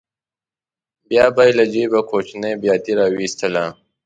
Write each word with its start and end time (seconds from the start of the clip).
بیا 1.09 1.25
به 1.35 1.41
یې 1.47 1.53
له 1.57 1.65
جېبه 1.73 2.01
کوچنۍ 2.09 2.53
بیاتي 2.61 2.93
راوویسته. 2.99 3.61